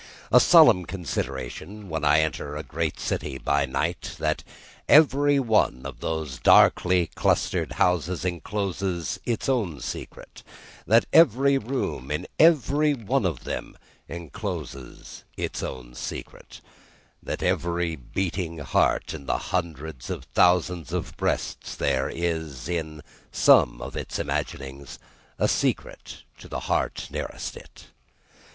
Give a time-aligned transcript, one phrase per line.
[0.31, 4.43] A solemn consideration, when I enter a great city by night, that
[4.89, 10.41] every one of those darkly clustered houses encloses its own secret;
[10.87, 13.77] that every room in every one of them
[14.09, 16.61] encloses its own secret;
[17.21, 23.79] that every beating heart in the hundreds of thousands of breasts there, is, in some
[23.83, 24.97] of its imaginings,
[25.37, 27.85] a secret to the heart nearest it!